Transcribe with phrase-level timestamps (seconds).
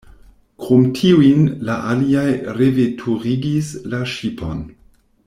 [0.61, 2.25] Krom tiujn, la aliaj
[2.63, 4.69] reveturigis la ŝipon.